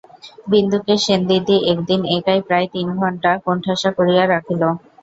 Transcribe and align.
বিন্দুকে 0.47 0.93
সেনদিদি 1.05 1.55
একদিন 1.71 2.01
একাই 2.15 2.39
প্রায় 2.47 2.67
তিনঘণ্টা 2.73 3.31
কোণঠাসা 3.45 3.89
করিয়া 3.97 4.23
রাখিল। 4.27 4.61